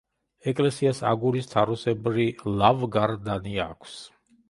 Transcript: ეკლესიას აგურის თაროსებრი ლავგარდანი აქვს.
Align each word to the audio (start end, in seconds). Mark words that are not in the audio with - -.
ეკლესიას 0.51 1.01
აგურის 1.09 1.51
თაროსებრი 1.53 2.27
ლავგარდანი 2.65 3.59
აქვს. 3.71 4.05